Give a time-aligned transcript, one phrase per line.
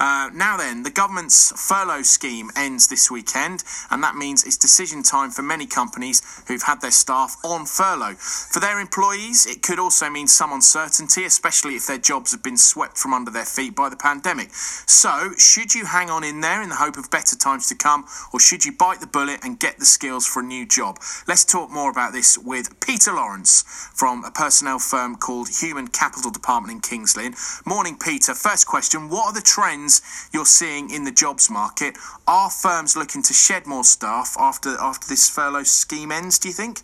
[0.00, 5.02] Uh, now then, the government's furlough scheme ends this weekend, and that means it's decision
[5.02, 8.14] time for many companies who've had their staff on furlough.
[8.14, 12.56] For their employees, it could also mean some uncertainty, especially if their jobs have been
[12.56, 14.54] swept from under their feet by the pandemic.
[14.54, 18.06] So, should you hang on in there in the hope of better times to come,
[18.32, 20.98] or should you bite the bullet and get the skills for a new job?
[21.28, 26.30] Let's talk more about this with Peter Lawrence from a personnel firm called Human Capital
[26.30, 27.34] Department in Kings Lynn.
[27.66, 28.32] Morning, Peter.
[28.32, 29.89] First question What are the trends
[30.32, 31.96] you're seeing in the jobs market?
[32.26, 36.54] Are firms looking to shed more staff after, after this furlough scheme ends, do you
[36.54, 36.82] think?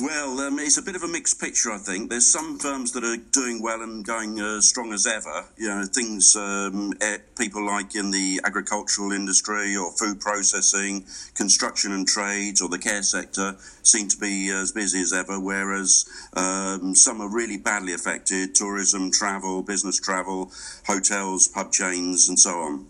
[0.00, 2.08] Well, um, it's a bit of a mixed picture, I think.
[2.08, 5.44] There's some firms that are doing well and going uh, strong as ever.
[5.56, 11.04] You know, things um, eh, people like in the agricultural industry or food processing,
[11.34, 15.38] construction and trades, or the care sector seem to be as busy as ever.
[15.38, 20.50] Whereas um, some are really badly affected: tourism, travel, business travel,
[20.86, 22.86] hotels, pub chains, and so on.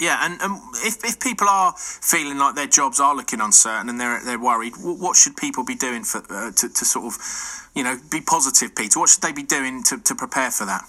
[0.00, 4.00] Yeah, and, and if, if people are feeling like their jobs are looking uncertain and
[4.00, 7.84] they're they're worried, what should people be doing for uh, to, to sort of, you
[7.84, 8.98] know, be positive, Peter?
[8.98, 10.84] What should they be doing to, to prepare for that?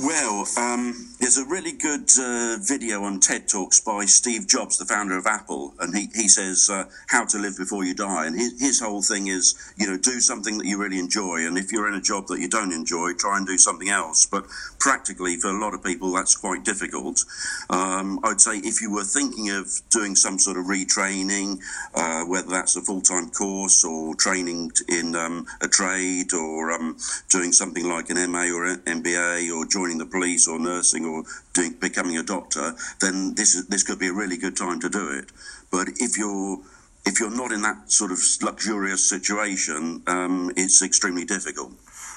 [0.00, 4.84] Well, um, there's a really good uh, video on TED Talks by Steve Jobs, the
[4.84, 8.26] founder of Apple, and he, he says uh, how to live before you die.
[8.26, 11.44] And his, his whole thing is, you know, do something that you really enjoy.
[11.46, 14.26] And if you're in a job that you don't enjoy, try and do something else.
[14.26, 14.46] But
[14.78, 17.24] practically, for a lot of people, that's quite difficult.
[17.68, 21.60] Um, I'd say if you were thinking of doing some sort of retraining,
[21.94, 26.96] uh, whether that's a full time course or training in um, a trade or um,
[27.28, 31.24] doing something like an MA or an MBA or joining the police or nursing or
[31.54, 34.90] doing, becoming a doctor, then this is, this could be a really good time to
[34.90, 35.32] do it.
[35.70, 36.58] But if you're
[37.06, 41.72] if you're not in that sort of luxurious situation, um, it's extremely difficult.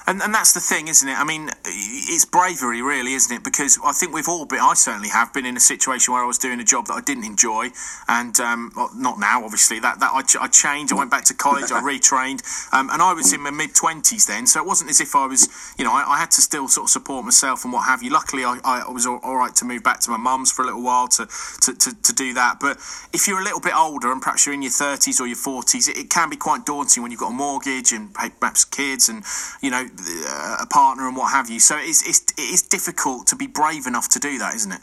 [0.06, 1.16] And, and that's the thing, isn't it?
[1.18, 3.44] I mean, it's bravery, really, isn't it?
[3.44, 6.26] Because I think we've all been, I certainly have been in a situation where I
[6.26, 7.68] was doing a job that I didn't enjoy.
[8.08, 9.78] And um, well, not now, obviously.
[9.78, 10.92] That, that I, ch- I, changed.
[10.92, 11.70] I went back to college.
[11.70, 12.42] I retrained.
[12.72, 14.46] Um, and I was in my mid 20s then.
[14.46, 15.48] So it wasn't as if I was,
[15.78, 18.10] you know, I, I, had to still sort of support myself and what have you.
[18.10, 20.66] Luckily, I, I was all, all right to move back to my mum's for a
[20.66, 21.26] little while to,
[21.62, 22.58] to, to, to, do that.
[22.60, 22.78] But
[23.12, 25.88] if you're a little bit older and perhaps you're in your 30s or your 40s,
[25.88, 29.24] it, it can be quite daunting when you've got a mortgage and perhaps kids and,
[29.60, 31.60] you know, Uh, a partner and what have you.
[31.60, 34.80] So it's, it's, it is difficult to be brave enough to do that, isn't it?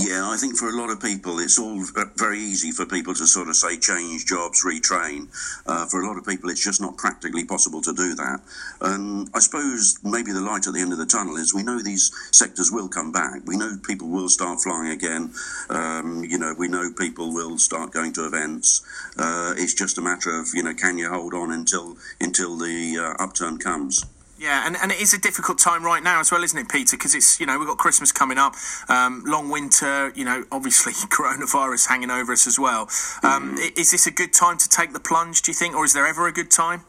[0.00, 1.82] Yeah, I think for a lot of people, it's all
[2.16, 5.26] very easy for people to sort of say change jobs, retrain.
[5.66, 8.40] Uh, for a lot of people, it's just not practically possible to do that.
[8.80, 11.82] And I suppose maybe the light at the end of the tunnel is we know
[11.82, 13.40] these sectors will come back.
[13.44, 15.32] We know people will start flying again.
[15.68, 18.82] Um, you know, we know people will start going to events.
[19.18, 22.98] Uh, it's just a matter of you know, can you hold on until until the
[22.98, 24.04] uh, upturn comes?
[24.38, 26.96] Yeah, and, and it is a difficult time right now as well, isn't it, Peter?
[26.96, 28.54] Because it's, you know, we've got Christmas coming up,
[28.88, 32.82] um, long winter, you know, obviously coronavirus hanging over us as well.
[33.24, 33.76] Um, mm.
[33.76, 36.06] Is this a good time to take the plunge, do you think, or is there
[36.06, 36.82] ever a good time?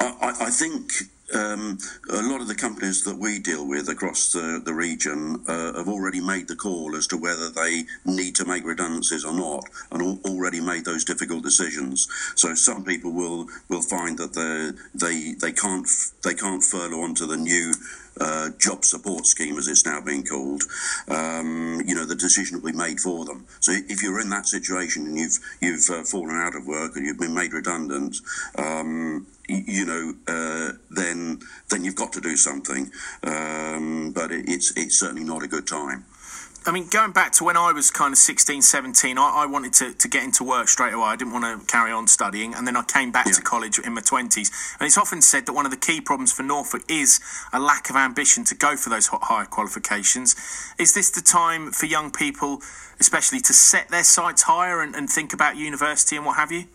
[0.00, 0.92] I, I think
[1.34, 1.78] um,
[2.10, 5.88] a lot of the companies that we deal with across the, the region uh, have
[5.88, 10.02] already made the call as to whether they need to make redundancies or not, and
[10.02, 12.08] al- already made those difficult decisions.
[12.34, 14.34] So some people will will find that
[14.94, 15.88] they they can't
[16.22, 17.72] they can't furlough onto the new
[18.20, 20.64] uh, job support scheme, as it's now being called,
[21.08, 23.46] um, you know, the decision will be made for them.
[23.60, 27.06] So if you're in that situation and you've you've uh, fallen out of work and
[27.06, 28.16] you've been made redundant,
[28.58, 29.26] um,
[29.66, 31.40] you know, uh, then
[31.70, 32.90] then you've got to do something.
[33.22, 36.04] Um, but it, it's it's certainly not a good time.
[36.64, 39.72] I mean, going back to when I was kind of 16, 17, I, I wanted
[39.74, 41.06] to, to get into work straight away.
[41.06, 42.54] I didn't want to carry on studying.
[42.54, 43.32] And then I came back yeah.
[43.32, 44.76] to college in my 20s.
[44.78, 47.18] And it's often said that one of the key problems for Norfolk is
[47.52, 50.36] a lack of ambition to go for those higher qualifications.
[50.78, 52.60] Is this the time for young people,
[53.00, 56.66] especially, to set their sights higher and, and think about university and what have you?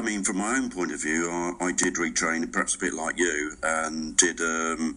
[0.00, 2.94] I mean, from my own point of view, I, I did retrain, perhaps a bit
[2.94, 4.96] like you, and did um,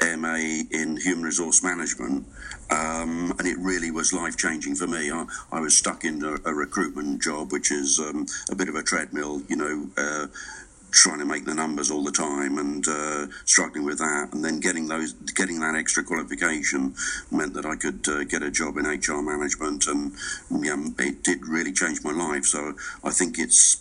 [0.00, 0.36] MA
[0.70, 2.24] in human resource management,
[2.70, 5.10] um, and it really was life changing for me.
[5.10, 8.76] I, I, was stuck in a, a recruitment job, which is um, a bit of
[8.76, 9.88] a treadmill, you know.
[9.98, 10.26] Uh,
[10.92, 14.60] trying to make the numbers all the time and uh, struggling with that, and then
[14.60, 16.94] getting those, getting that extra qualification
[17.32, 20.12] meant that I could uh, get a job in HR management, and
[21.00, 22.44] it did really change my life.
[22.44, 23.80] So I think it's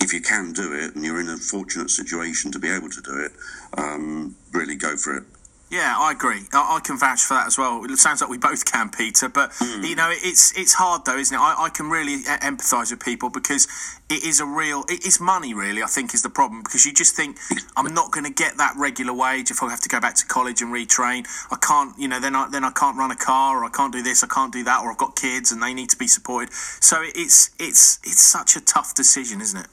[0.00, 3.00] if you can do it and you're in a fortunate situation to be able to
[3.00, 3.32] do it,
[3.76, 5.24] um, really go for it.
[5.70, 6.40] Yeah, I agree.
[6.52, 7.84] I, I, can vouch for that as well.
[7.84, 9.28] It sounds like we both can, Peter.
[9.28, 9.88] But mm.
[9.88, 11.38] you know, it's it's hard though, isn't it?
[11.38, 13.68] I, I can really empathise with people because
[14.10, 14.82] it is a real.
[14.88, 15.80] It is money, really.
[15.80, 17.38] I think is the problem because you just think
[17.76, 20.26] I'm not going to get that regular wage if I have to go back to
[20.26, 21.24] college and retrain.
[21.52, 23.92] I can't, you know, then I then I can't run a car or I can't
[23.92, 26.08] do this, I can't do that, or I've got kids and they need to be
[26.08, 26.52] supported.
[26.52, 29.68] So it's it's it's such a tough decision, isn't it?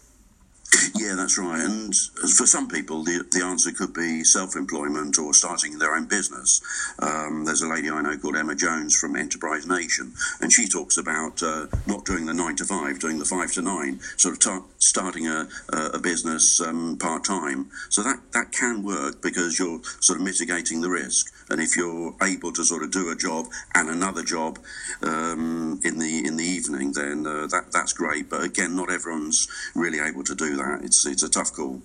[0.95, 1.61] Yeah, that's right.
[1.61, 6.05] And for some people, the, the answer could be self employment or starting their own
[6.05, 6.61] business.
[6.99, 10.11] Um, there's a lady I know called Emma Jones from Enterprise Nation,
[10.41, 13.61] and she talks about uh, not doing the nine to five, doing the five to
[13.61, 15.47] nine, sort of ta- starting a,
[15.93, 17.69] a business um, part time.
[17.89, 21.33] So that, that can work because you're sort of mitigating the risk.
[21.49, 24.59] And if you're able to sort of do a job and another job
[25.01, 28.29] um, in the in the evening, then uh, that that's great.
[28.29, 30.81] But again, not everyone's really able to do that.
[30.83, 31.81] It's it's a tough call.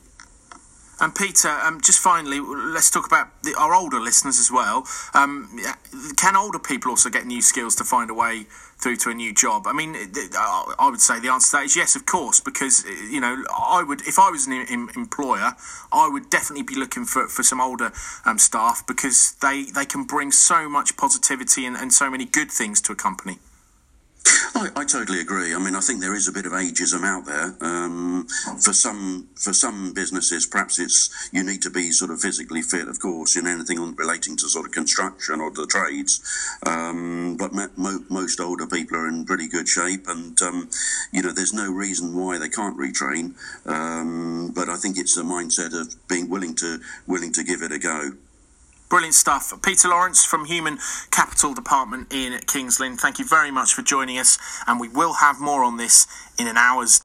[1.02, 4.86] And Peter, um, just finally, let's talk about the, our older listeners as well.
[5.14, 5.58] Um,
[6.16, 8.46] can older people also get new skills to find a way
[8.78, 9.66] through to a new job?
[9.66, 13.20] I mean, I would say the answer to that is yes, of course, because you
[13.20, 14.64] know, I would if I was an
[14.94, 15.56] employer,
[15.92, 17.90] I would definitely be looking for, for some older
[18.24, 22.52] um, staff because they they can bring so much positivity and, and so many good
[22.52, 23.38] things to a company.
[24.54, 25.54] I, I, totally agree.
[25.54, 27.54] I mean, I think there is a bit of ageism out there.
[27.60, 28.26] Um,
[28.60, 32.88] for some for some businesses, perhaps it's you need to be sort of physically fit,
[32.88, 36.20] of course, in anything relating to sort of construction or the trades.
[36.66, 40.70] Um, but mo- most older people are in pretty good shape, and um,
[41.12, 43.34] you know, there's no reason why they can't retrain.
[43.66, 47.72] Um, but I think it's a mindset of being willing to willing to give it
[47.72, 48.12] a go.
[48.92, 49.54] Brilliant stuff.
[49.62, 50.78] Peter Lawrence from Human
[51.10, 54.36] Capital Department in Kings Lynn, thank you very much for joining us,
[54.66, 56.06] and we will have more on this
[56.38, 56.98] in an hour's